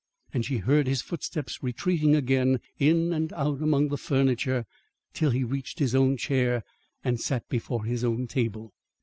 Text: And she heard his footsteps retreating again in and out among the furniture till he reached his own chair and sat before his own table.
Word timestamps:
And 0.33 0.43
she 0.43 0.57
heard 0.57 0.87
his 0.87 1.03
footsteps 1.03 1.61
retreating 1.61 2.15
again 2.15 2.59
in 2.79 3.13
and 3.13 3.31
out 3.33 3.61
among 3.61 3.89
the 3.89 3.99
furniture 3.99 4.65
till 5.13 5.29
he 5.29 5.43
reached 5.43 5.77
his 5.77 5.93
own 5.93 6.17
chair 6.17 6.63
and 7.03 7.21
sat 7.21 7.47
before 7.49 7.85
his 7.85 8.03
own 8.03 8.25
table. 8.25 8.73